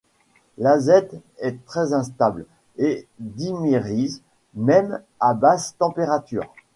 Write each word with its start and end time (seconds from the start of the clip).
L'azète 0.57 1.13
est 1.37 1.63
très 1.65 1.93
instable 1.93 2.47
et 2.77 3.05
dimérise 3.19 4.23
même 4.55 4.99
à 5.19 5.35
basse 5.35 5.75
température. 5.77 6.51